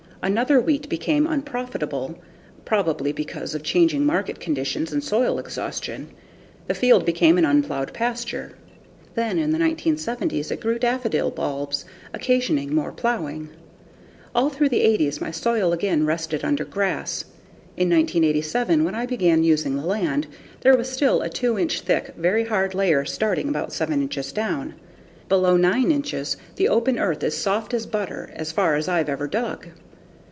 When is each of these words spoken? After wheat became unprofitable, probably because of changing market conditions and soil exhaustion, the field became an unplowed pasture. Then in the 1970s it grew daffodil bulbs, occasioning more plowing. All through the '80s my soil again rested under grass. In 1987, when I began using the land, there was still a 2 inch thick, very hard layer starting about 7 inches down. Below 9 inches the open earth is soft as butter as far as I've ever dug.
After 0.23 0.61
wheat 0.61 0.87
became 0.87 1.25
unprofitable, 1.25 2.15
probably 2.63 3.11
because 3.11 3.55
of 3.55 3.63
changing 3.63 4.05
market 4.05 4.39
conditions 4.39 4.93
and 4.93 5.03
soil 5.03 5.39
exhaustion, 5.39 6.09
the 6.67 6.75
field 6.75 7.07
became 7.07 7.39
an 7.39 7.43
unplowed 7.43 7.91
pasture. 7.91 8.51
Then 9.15 9.39
in 9.39 9.49
the 9.51 9.57
1970s 9.57 10.51
it 10.51 10.59
grew 10.61 10.77
daffodil 10.77 11.31
bulbs, 11.31 11.85
occasioning 12.13 12.71
more 12.71 12.91
plowing. 12.91 13.49
All 14.35 14.51
through 14.51 14.69
the 14.69 14.81
'80s 14.81 15.19
my 15.19 15.31
soil 15.31 15.73
again 15.73 16.05
rested 16.05 16.45
under 16.45 16.65
grass. 16.65 17.23
In 17.75 17.89
1987, 17.89 18.83
when 18.83 18.93
I 18.93 19.07
began 19.07 19.43
using 19.43 19.75
the 19.75 19.87
land, 19.87 20.27
there 20.59 20.77
was 20.77 20.87
still 20.87 21.23
a 21.23 21.29
2 21.29 21.57
inch 21.57 21.81
thick, 21.81 22.13
very 22.15 22.45
hard 22.45 22.75
layer 22.75 23.05
starting 23.05 23.49
about 23.49 23.73
7 23.73 23.99
inches 23.99 24.31
down. 24.31 24.75
Below 25.29 25.57
9 25.57 25.91
inches 25.91 26.37
the 26.57 26.69
open 26.69 26.99
earth 26.99 27.23
is 27.23 27.35
soft 27.35 27.73
as 27.73 27.87
butter 27.87 28.29
as 28.35 28.51
far 28.51 28.75
as 28.75 28.87
I've 28.87 29.09
ever 29.09 29.25
dug. 29.25 29.69